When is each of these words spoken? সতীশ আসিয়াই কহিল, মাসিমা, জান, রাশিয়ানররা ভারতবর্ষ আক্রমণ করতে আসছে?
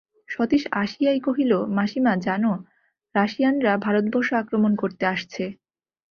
সতীশ 0.29 0.63
আসিয়াই 0.81 1.19
কহিল, 1.19 1.51
মাসিমা, 1.77 2.13
জান, 2.25 2.43
রাশিয়ানররা 3.15 3.73
ভারতবর্ষ 3.85 4.29
আক্রমণ 4.41 4.71
করতে 4.81 5.03
আসছে? 5.13 5.43